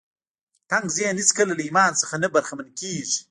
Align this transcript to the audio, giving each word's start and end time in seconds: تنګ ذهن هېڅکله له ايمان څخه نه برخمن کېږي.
تنګ 0.69 0.85
ذهن 0.95 1.15
هېڅکله 1.21 1.53
له 1.57 1.63
ايمان 1.67 1.91
څخه 2.01 2.15
نه 2.23 2.27
برخمن 2.35 2.67
کېږي. 2.79 3.17